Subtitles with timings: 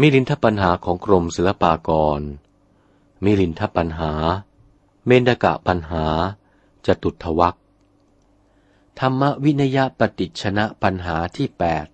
[0.00, 2.20] มิลินทปัญหาของกรมศิลปากร
[3.24, 4.12] มิลินทปัญหา
[5.06, 6.06] เมนกะปัญหา
[6.86, 7.56] จตุทวัก
[9.00, 11.86] ธรรมวินยปฏิชนะปัญหาที่แปด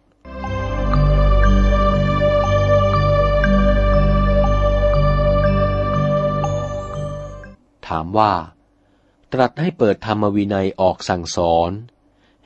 [7.87, 8.32] ถามว่า
[9.32, 11.70] ตรัสให้เปิดธรรมวินัยออกสั่งสอน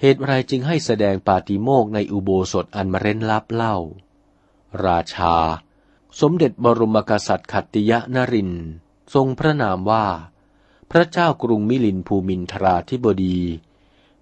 [0.00, 3.76] เหตุไรจึงให้แสดงปาติโมกในอุโบสถอันมเร้นลับเล่า
[4.86, 5.34] ราชา
[6.20, 8.52] สมเด็จบรมกษัตริย์ขัตติยนริน
[9.14, 10.06] ทรงพระนามว่า
[10.90, 13.40] พระเจ้ากรุงมิลินภูมินทราธิบดี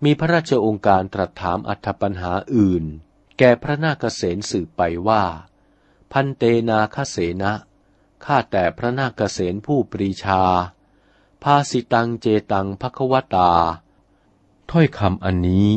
[0.04, 2.84] มีพระราชองค์การตรัสถามอัธปัญหาอื่น
[3.38, 5.24] แก่พระนาคเษนสืบไปว่า
[6.12, 7.52] พันเตนาคเสนะ
[8.24, 10.42] ข้าแต่พระนาคเษนผู้ปรีชา
[11.42, 13.52] ภาสิตังเจตังภควตา
[14.70, 15.68] ถ้อยคำอันนี้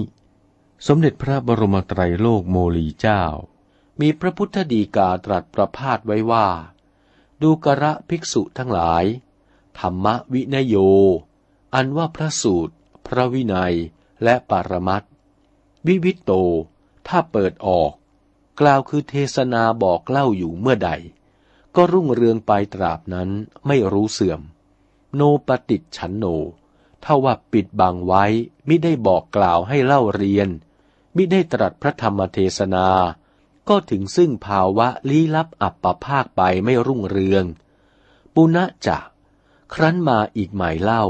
[0.87, 3.23] สมเด็จพระบรมไตรโลกโมลีเจ้า
[4.01, 6.47] มีพระพุทธดีกาตรัสประพาสไว้ว่า
[7.41, 9.05] ดูกระภิกษุทั้งหลาย
[9.79, 10.75] ธรรมวินโย
[11.73, 12.73] อันว่าพระสูตร
[13.07, 13.75] พระวินัย
[14.23, 15.03] และปารมัต
[15.87, 16.31] วิวิตโต
[17.07, 17.91] ถ้าเปิดออก
[18.59, 20.91] กล่าวคือเทศนาบอกเล่าอยู่เมื่อใด
[21.75, 23.29] ก็รุ่งเรืองไปตราบนั้น
[23.67, 24.41] ไม่รู้เสื่อม
[25.15, 26.25] โนปฏิฉันโน
[27.03, 28.25] ถ้าว่าปิดบังไว้
[28.67, 30.49] มิได้บอกกล่าวให้เล่าเรียน
[31.15, 32.87] มิได้ตรัสพระธรรมเทศนา
[33.69, 37.45] ก็ถึงซึ่งภาวะลี้ลับอับปภาคไปไม่รุ่งเรือง
[38.33, 38.97] ปุณะจะ
[39.73, 41.05] ครั้นมาอีกหมายเล่า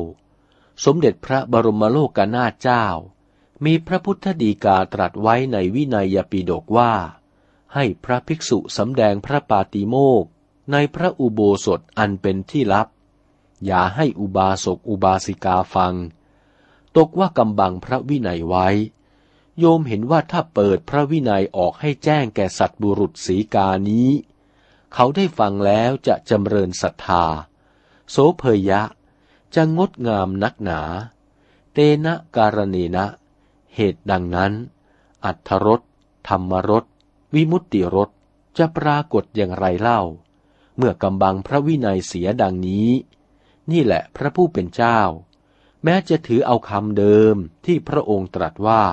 [0.86, 2.86] สมเด็จพระบรมโลกนาถเจ้า
[3.66, 6.94] มีพระพุทธดีกาตรัสไว้ในวินัยปิฎกว่า
[7.73, 10.25] ให้พระภิกษุสำแดงพระปาติโมก
[10.72, 12.88] ในพระอุโบสถอันเป็นที่ลับ
[13.66, 15.94] อย่าให้อุบาสกอุบาสิกาฟัง
[16.97, 18.67] ตกว่ากำบังพระวินัยไว้
[19.59, 24.09] โยมเห็นว่าถ้าเปิดพระวินัยออกให้แจ้งแก่สัตบุรุษสีกานี้
[24.94, 27.25] เขาได้ฟังแล้วจะจำเริญศรัทธา
[28.09, 28.81] โสเพยะ
[29.56, 30.81] จะงดงามนักหนา
[31.74, 33.06] เตนะการเนนะ
[33.75, 34.53] เหตุดังนั้น
[35.25, 35.81] อัทธรส
[36.28, 36.85] ธรรมรส
[37.34, 38.09] วิมุตติรส
[38.57, 40.01] จะปรากฏอย่างไรเล่า
[40.78, 42.90] เมื่อกำบังพระวินัยเสียดังนี้
[43.72, 45.00] นี่แหละพระผู้เป็นเจ้า
[45.84, 47.35] แม้จะถือเอาคำเดิม
[47.66, 48.84] ที่พระองค์ตรัสว่า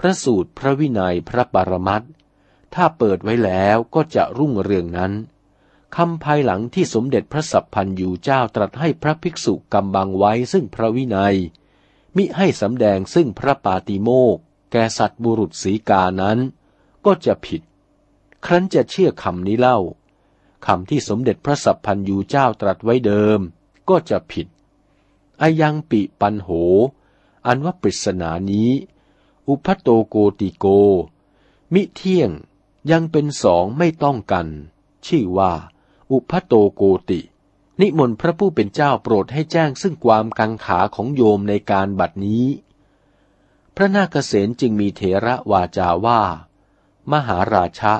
[0.00, 2.02] พระสูตรพระวินัยพระปรมัต
[2.74, 5.12] ถ้าเปิดไว้แล้วก็จะรุ่งเรืองนั้น
[5.96, 11.36] คำภายหลังที่สมเด็จพระสัพพันยูเจ้าตรัสให้พระภิกษุกำบังไว้ซึ่งพระวินัย
[12.16, 14.36] มิให้สำแดงซึ่งพระปาติโมก
[14.72, 16.38] แกสัตว์บุรุษสีกานั้น
[17.04, 17.62] ก็จะผิด
[18.44, 19.78] ครั้นจะเชื่อคำนี้เล่า
[20.66, 23.40] คำที่สมเด็จพระสัพพันยูเจ้าตรัสไว้เดิม
[23.88, 24.46] ก็จะผิด
[25.40, 26.48] อายังปิปันโห
[27.46, 28.70] อันว่าปริศนานี้
[29.50, 30.66] อุพัโตโกติโก
[31.74, 32.30] มิเที่ยง
[32.90, 34.46] ยังเป็นสองไม่ต้องกัน
[35.06, 35.52] ชื่อว่า
[36.10, 37.20] อุพัโตโกติ
[37.80, 42.46] นิมนต์พระผู้เป็นเจ้าโปรดให้แจ้งซึ่งความกังขาของโยมในการบัดนี้
[43.74, 46.22] พระนาคเษนจึงมีเถระวาจาว่า
[47.12, 47.94] มหาราชะ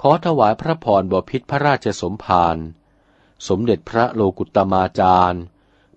[0.00, 2.56] ขอถวายพระพรบพิษพระราชสมภาร
[3.48, 5.42] สมเด็จพระโลกุตมาจารย์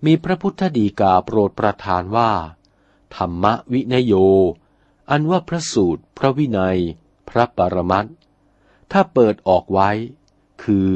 [0.04, 2.32] มีพระพุทธดีกาโปรดประทานว่า
[3.16, 4.14] ธรรมวินโย
[5.10, 6.78] อันว่าพระสูตร พระวินัย
[7.28, 8.06] พระปรมัต
[8.92, 9.90] ถ้าเปิดออกไว้
[10.62, 10.90] คือ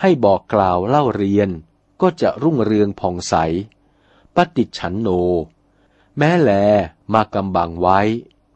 [0.00, 1.48] ให้บอกกล่าวเล่าเรียน
[2.00, 3.34] ก็จะรุ่งเรืองผ่องใส
[4.36, 5.08] ปฏิฉันโน
[6.18, 6.50] แม้แล
[7.14, 8.00] มากำบังไว้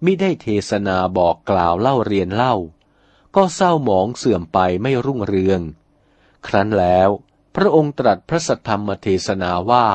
[0.05, 2.55] มิได้เทศนาบอกกล่าวเล่าเรียนเล่า
[3.37, 5.61] ก็เศร้าหมองเสื่อมไปไม่รุ่งเรือง
[6.47, 7.11] ครั้นแล้ว
[7.55, 9.87] พระองค์ตรัสพระสัทธรรมเทศนาว่า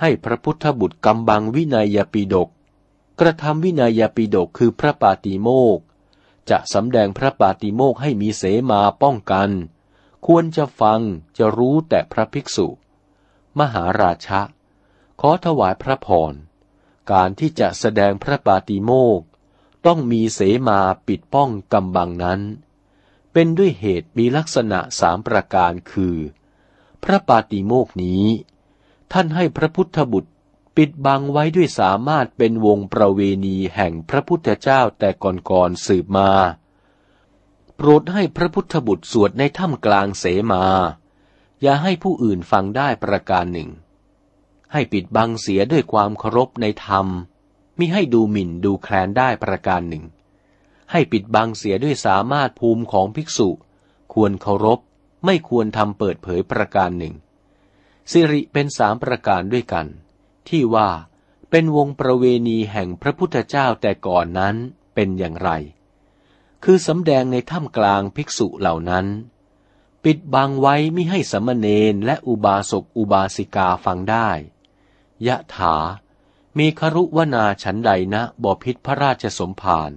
[0.00, 2.48] ให้พระพุทธบุตรกำบังวินัยปิฎก
[3.20, 5.78] กระทำวินัยปิฎกคือพระปาติโมก
[6.50, 9.50] จะสำแดงพระปาติโมกให้มีเสมาป้องกัน
[10.26, 11.00] ควรจะฟัง
[11.38, 12.66] จะรู้แต่พระภิกษุ
[13.58, 14.40] มหาราชะ
[15.20, 16.34] ขอถวายพระพร
[17.12, 19.20] การที่จะแสดงพระปาติโมก
[19.86, 22.40] ต้องมีเสมาปิดป้องกำบังนั้น
[23.32, 26.16] เป็นด้วยเหตุมีลักษณะสามประการคือ
[27.02, 28.24] พระปาติโมกนี้
[29.12, 30.32] ท่านให้พระพุทธบุตร
[30.80, 36.30] ปิดบังไว้ด้วยสามารถเป็นวงประเวณีแห่งพระพุทธเจ้าแต่ก่อนๆสืบมา
[37.76, 40.64] โปรดให้พระพุทธบุตรสวดในถ้ำกลางเสมา
[41.62, 43.70] อย่าให้ผู้อื่นฟังได้ประการหนึ่ง
[44.72, 47.06] ให้ปิดบังเสียด้วยความเคารพในธรรม
[47.78, 50.04] มิให้ดูหมิ่นดูแคลนได้ประการหนึ่ง
[50.90, 53.48] ให้ปิดบังเสียด้วยสามารถภูมิของภิกษุ
[54.12, 54.80] ควรเคารพ
[55.24, 57.14] ไม่ควรทำเปิดเผยประการหนึ่ง
[58.10, 59.88] สิริเป็นสามประการด้วยกัน
[60.48, 60.90] ที่ว่า
[61.50, 64.56] เป็นวงประเวณีแห่งพระพุทธเจ้าแต่ก่อนนั้น
[64.94, 65.50] เป็นอย่างไร
[66.64, 69.06] คือสำแดงในถ้ำกลางภิกษุเหล่านั้น
[70.04, 74.30] ปิดบังไว้มิให้สมณเณรและอุบาสกอุบาสิกาฟังได้
[75.26, 75.76] ยะถา
[76.58, 79.90] มีครุวนาฉันใดนะบอพิษพระราชสมภาร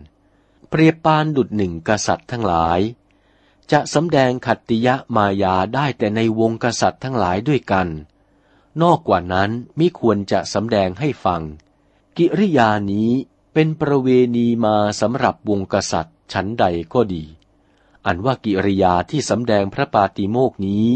[0.69, 2.80] เปรียบปานดุดหนึ่งกษัตริย์ทั้งหลาย
[3.71, 7.88] จะสำแดงขัตติยะมายาได้แต่ในวงกษัตริย์ทั้งหลายด้วยกัน
[8.81, 11.41] นอกกว่านั้นมิควรจะสำแดงให้ฟัง
[12.18, 13.12] กิริยานี้
[13.53, 14.07] เป็นประเว
[14.38, 17.23] ณีมาสำหรับวงกษัตริย์ชั้นใดก็ดี
[18.06, 20.88] อันว่ากิริยาที่สำแดงพระปาติโมกนี้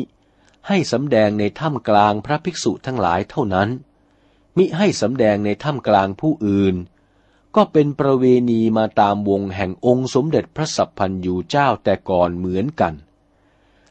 [0.68, 3.70] ให้สำแดงในถ้ำกลางพระภิกษุทั้งหลายเท่านั้น
[4.58, 6.76] มิให้สำแดงในถ้ำกลางผู้อื่น
[7.56, 12.94] ก็เป็นประเวณีมาตามวงแห่งองค์สมเด็จพระสัพพันยูเจ้าแต่ก่อนเหมือนกัน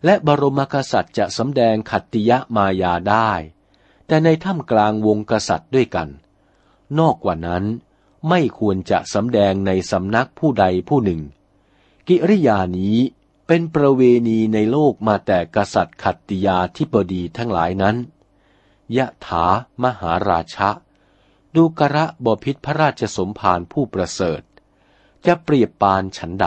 [0.04, 3.30] และบรมกษัตริย์จะสำแดงขัตติยะมายาได้
[4.06, 6.08] แต่ในถ้ำกลางวงกษัตริย์ด้วยกัน
[6.98, 7.64] นอกกว่านั้น
[8.28, 11.20] ไม่ควรจะสำแดงในสำนักผู้ใดผู้หนึ่ง
[12.08, 12.96] กิริยานี้
[13.46, 17.96] เป็นประเวณีในโลกมาแต่กษัตริย์ขัตติยาธิบดีทั้งหลายนั้น
[18.96, 19.46] ยะถา
[19.82, 20.70] มหาราชะ
[21.54, 24.42] ดูกระบพิษพระราชสมภารผู้ประเสริฐ
[25.26, 26.46] จะเปรียบปานฉันใด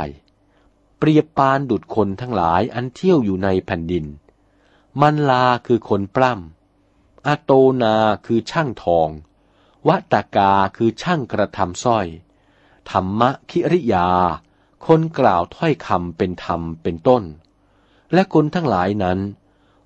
[0.99, 4.05] เปรียบปานดุดคนทั้งหลายอันเที่ยวอยู่ในแผ่นดิน
[5.01, 6.56] มันลาคือคนปล้ำ
[7.27, 7.51] อโต
[7.81, 7.95] นา
[8.25, 9.09] คือช่างทอง
[9.87, 12.07] วัตกาคือช่างกระทำสร้อย
[12.91, 14.07] ธรรมะคิริยา
[14.85, 17.23] คนกล่าวถ้อยคำเป็นธรรมเป็นต้น
[18.13, 19.19] และคนทั้งหลายนั้น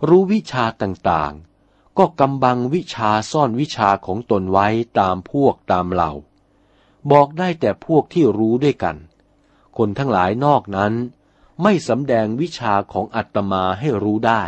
[0.07, 4.67] รู้วิชาต่างๆ ก็กำบังวิชาซ่อนวิชาของตนไว้
[4.99, 6.11] ตามพวกตามเหล่า
[7.11, 8.97] บอกได้แต่พวกที่รู้ด้วยกัน
[9.77, 10.93] คนทั้งหลายนอกนั้น
[11.61, 14.43] ไม่สำแดงวิชาของอัตมาให้รู้ได้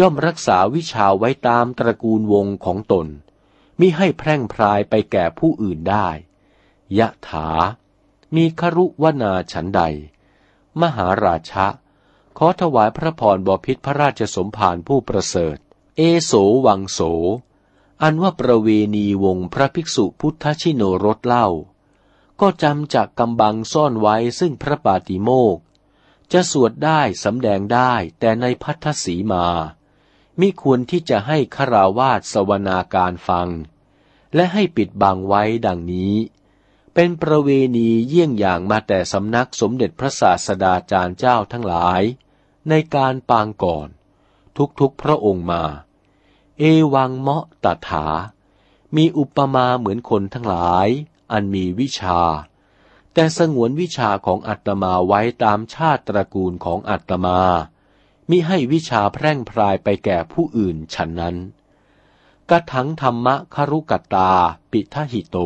[0.00, 3.06] ย่อมรักษาวิชาไว้ตามตระกูลวงของตน
[3.80, 6.08] มิให้แพร่งพรายไปแก่ผู้อื่นได้
[6.98, 7.48] ยะถา
[8.34, 9.82] มีครุวนาฉันใด
[10.80, 11.66] มหาราชะ
[12.38, 15.56] ขอถวายพระพรบพิษพระราชสมภารผู้ประเสริฐ
[15.96, 16.32] เอโส
[16.66, 17.00] วังโส
[18.02, 21.48] อันว่าประเวณีวงพระภิกษุพุทธชิโนรสเล่า
[22.40, 25.58] ก็จำจากกำบังซ่อนไว้ซึ่งพระปาติโมก
[26.32, 29.46] จะสวดได้สำแดงได้แต่ในพัทธสีมา
[30.40, 33.48] มิควรที่จะให้คราวาสสวนาการฟัง
[34.34, 36.14] และให้ปิดบังไว้ดังนี้
[36.94, 42.02] เป็นประเวณีเยี่ยงอย่างมาแต่สำนักสมเด็จพระศาสดาจารย์เจ้าทั้งหลาย
[42.68, 43.88] ในการปางก่อน
[44.80, 45.62] ทุกๆพระองค์มา
[46.58, 46.62] เอ
[46.94, 48.06] วังเมาะตถา
[48.96, 50.88] มีอุปมาเหมือนคนทั้งหลาย
[51.32, 52.20] อันมีวิชา
[53.12, 57.40] แต่สงวนวิชาของอัตมาไว้ตามชาติตระกูลของอัตมา
[58.30, 61.36] มิให้วิชาแพร่งพรายไปแก่ผู้อื่นฉันนั้น
[62.50, 64.32] กะถังธรรมะคารุกตา
[64.70, 65.36] ปิทหิโต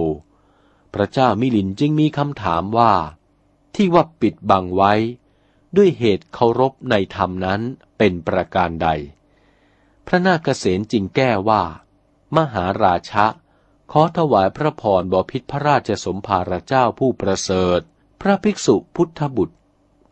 [0.95, 2.93] พระเจ้ามิลินจึงมีคำถามว่า
[3.75, 4.93] ที่ว่าปิดบังไว้
[5.77, 7.61] ด้วยเหตุเคารพในธรรมนั้น
[7.99, 8.89] เป็นประการใด
[10.07, 11.63] พระนาคเษนจึงแก้ว่า
[12.37, 13.27] มหาราชะ
[13.93, 17.81] ขอถวายพระพรบพิษพระราชสมภารเจ้าผู้ประเสริฐ
[18.21, 19.57] พระภิกษุพุทธบุตร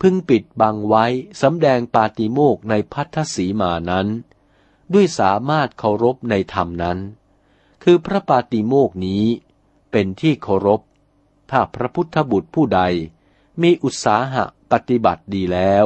[0.05, 1.07] พึ่งปิดบังไว้
[1.43, 4.09] สำแดงปาติโมกในพัทธสีมานั้น
[4.93, 6.99] ด้วยสามารถเคารพในธรรมนั้น
[7.83, 9.25] คือพระปาติโมกนี้
[9.91, 10.81] เป็นที่เคารพ
[11.51, 12.81] ถ้าพระพุทธบุตรผู้ใด
[13.63, 15.85] มีอุตสาหะปฏิบัติดีแล้ว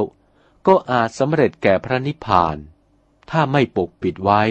[0.66, 2.56] ก็อาจสำเร็จแก่พระนิพพาน
[3.30, 4.42] ถ้าไม่ปกปิดไว้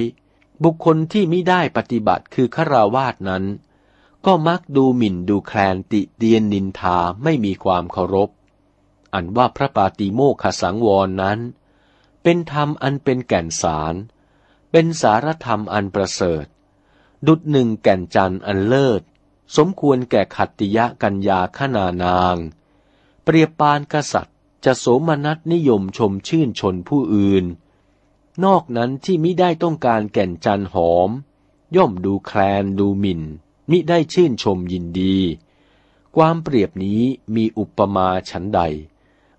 [0.64, 3.44] บุคคลที่มิได้ปฏิบัติคือขราวาสนั้น
[4.26, 8.30] ก็มักดูหมิ่นดูแคลนติเดียนนินทาไม่มีความเคารพ
[9.16, 11.40] อันว่าพระปาติโมขสังวรนั้น
[12.24, 13.96] เป็นธรรมอันเป็นแก่นสาร
[14.72, 16.46] เป็นสารธรรมอันประเสริฐ
[17.28, 19.02] ดุดหนึ่งแก่นจันอันเลิศ
[19.58, 22.36] สมควรแก่ขัตติยะกัญญาขนานาง
[23.24, 27.46] เปรียบปานกษัตริย์จะโสมนัสนิยมชมชื่นชนผู้อื่น
[28.46, 31.10] นอกนั้นที่มิได้ต้องการแก่นจันหอม
[31.76, 33.22] ย่อมดูแคลนดูหมิน่น
[33.70, 35.18] มิได้ชื่นชมยินดี
[36.16, 37.02] ความเปรียบนี้
[37.36, 38.62] มีอุปมาฉันใด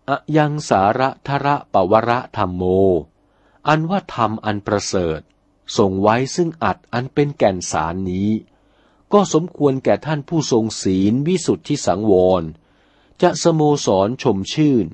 [0.08, 2.62] อยังสาระทระปวระธรรมโม
[3.68, 5.20] อันว่าธรรมอันประเสริฐ
[5.76, 8.30] ส่งไว้ซึ่งอัดอันเป็นแก่นสารนี้
[9.12, 12.42] ก็สมควรแก่ท่านผู้ทรงศีลวิสุทธิสังวร
[13.22, 14.86] จะสโมสรชมชื่น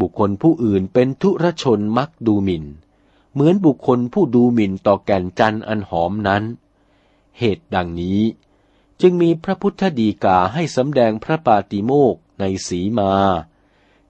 [0.00, 2.64] บุคคลผู้อื่นเป็นทุรชนมักดูหมิน่น
[3.32, 6.44] เหมือนบุคคลผู้ดูหมิ่นต่อแก่นจันอันหอมนั้น
[7.38, 8.22] เหตุดังนี้
[9.00, 13.12] จึงมีพระพุทธดีกาให้สำแดงพระปาติโมกในสีมา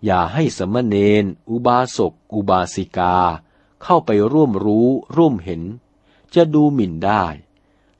[0.04, 3.16] อย่าให้สมณเณรอุบาสก อุบาสิกา
[3.82, 5.62] เข้าไปร่วมรู้ร่วมเห็น
[6.34, 7.24] จะดูหมิ่นได้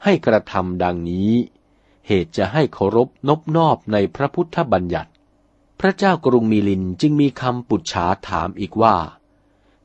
[0.05, 1.33] ให้กระทำดังนี้
[2.07, 5.11] เหตุจะให้เคารพนบนอบในพระพุทธบัญญัติ
[5.81, 8.97] พระเจ้ากรุงมิลินจึงมีคำปุจฉาถามอีกว่า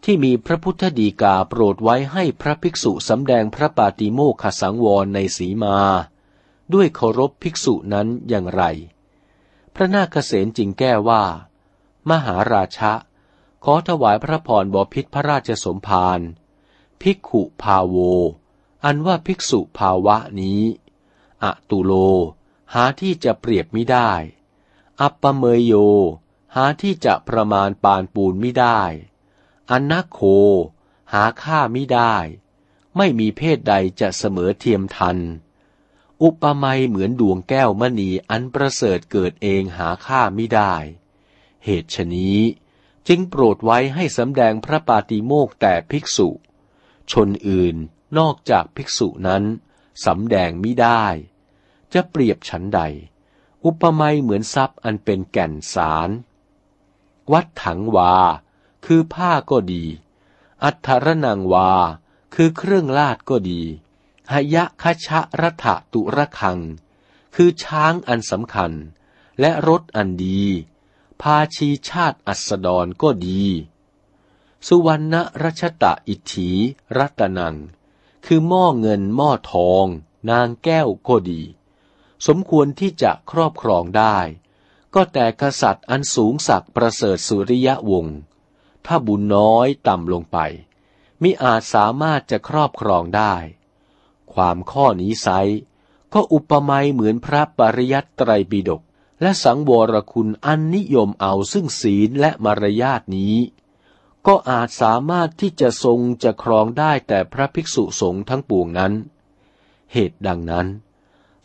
[0.03, 5.77] ที่มีพระพุทธดีกาโปรดไว้ให้พระภิกษุสำแดงพระปาติโมขสังวรในสีมา
[6.73, 8.63] ด้วยเคารพภิกษุนั้นอย่างไร
[9.75, 11.23] พระนาคเษนจิงแก้ว่า
[12.09, 12.93] มหาราชะ
[13.63, 16.19] ขอถวายพระพรบพิษพระราชสมภาร
[17.01, 17.95] ภิกขุภาโว
[18.85, 20.61] อันว่าภิกษุภาวะนี้
[21.43, 21.93] อะตุโล
[22.73, 24.11] หาที่จะเปรียบไม่ได้
[25.01, 25.73] อัปปเมยโย
[26.55, 28.81] หาที่จะประมาณปานปูนไม่ได้
[29.71, 30.21] อันนักโค
[31.13, 32.15] หาค่าไม่ได้
[32.97, 35.17] ไม่มีเพศใดจะเสมอเทียมทัน
[36.23, 40.75] อุปมาเหมือนดวงแก้วมณีอันประเสริฐเกิดเองหาค่าไม่ได้
[41.65, 42.39] เหตุฉนี้
[43.07, 46.29] จึงโปรดไว้ให้สำแดงพระปาติโมกแต่ภิกษุ
[47.11, 47.75] ชนอื่น
[48.17, 49.43] นอกจากภิกษุนั้น
[50.05, 51.05] สำแดงมิได้
[51.93, 52.81] จะเปรียบฉันใด
[53.65, 56.09] อุปมาเหมือนทรัพย์อันเป็นแก่นสาร
[57.31, 58.15] วัดถังวา
[58.85, 59.83] คือผ้าก็ดี
[60.63, 61.71] อัทรนังวา
[62.35, 63.61] คือเครื่องลาดก็ดี
[64.31, 66.59] หยะคชะรัฐตุระคัง
[67.35, 68.71] คือช้างอันสำคัญ
[69.39, 70.43] และรถอันดี
[71.21, 73.43] พาชีชาติอัสดรก็ดี
[74.67, 76.51] สุวรรณรัชตะอิทธิ
[76.97, 77.55] รัตนัง
[78.25, 79.85] คือหม้อเงินหม้อทอง
[80.29, 81.41] นางแก้วก็ดี
[82.27, 84.17] สมควรที่จะครอบครองได้
[84.93, 88.17] ก็แต่กษัตริย์อันสูงสักประเสริฐสุริยะวงศ์
[88.85, 90.37] ถ้าบุญน้อยต่ำลงไป
[91.21, 93.35] มิอาจสามารถจะครอบครองได้
[94.33, 95.27] ความข้อนี้ไซ
[96.13, 98.81] ก็อุปมาเหมือนพระปริยัตไตรปิฎก
[99.21, 103.37] และสังวรคุณอันนิยมเอาซึ่งศีลและมารยาทนี้
[104.27, 108.93] ก็อาจสามารถที่จะทรงจะครองได้แต่พระภิกษุสงฆ์ทั้งปวงนั้น
[109.93, 110.67] เหตุดังนั้น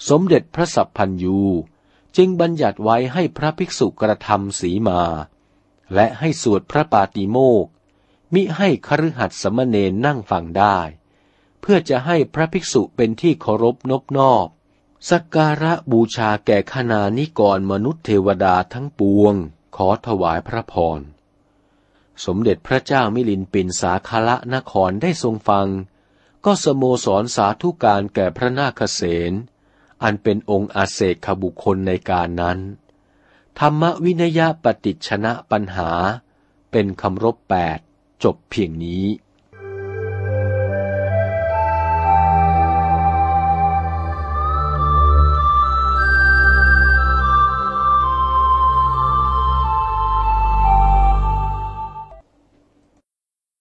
[0.09, 1.41] สมเด็จพระสัพพันยู
[2.17, 5.01] จึงบัญญัติไว้ให้พระภิกษุกระทำสีมา
[5.95, 7.67] และให้สวดพระปาติโมก
[8.35, 10.79] มิให้คฤหัสสมณเณรนั่งฟังได้
[11.61, 14.49] เพื่อจะให้พระภิกษุเป็นที่เคารพนบนอบ
[15.11, 19.35] สักการะบูชาแก่ขณานิกรมนุษย์เทวดาทั้งปวง
[19.77, 21.01] ขอถวายพระพร
[22.25, 25.69] สมเด็จพระเจ้ามิลินปินสาคละนครได้ทรงฟัง
[26.45, 29.33] ก็สโมสรสาธุการแก่พระนาคเษน
[30.03, 32.59] อันเป็นองค์อาเศกขบุคคลในการนั้น
[33.59, 35.91] ธรรมวินยปฏิชนะปัญหา
[36.71, 37.79] เป็นคำรบแปด
[38.25, 39.05] จบเพียงนี้